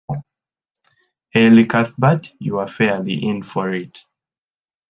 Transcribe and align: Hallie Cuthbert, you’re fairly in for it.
Hallie 1.31 1.67
Cuthbert, 1.67 2.31
you’re 2.39 2.65
fairly 2.67 3.23
in 3.23 3.43
for 3.43 3.71
it. 3.71 4.01